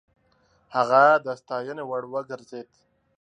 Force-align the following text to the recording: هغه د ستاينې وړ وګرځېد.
هغه 0.75 1.03
د 1.25 1.27
ستاينې 1.41 1.83
وړ 1.89 2.03
وګرځېد. 2.13 2.67